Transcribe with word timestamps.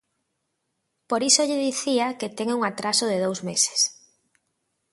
Por 1.09 1.21
iso 1.29 1.41
lle 1.49 1.63
dicía 1.67 2.15
que 2.19 2.33
ten 2.37 2.49
un 2.57 2.61
atraso 2.69 3.05
de 3.11 3.17
dous 3.25 3.39
meses. 3.49 3.79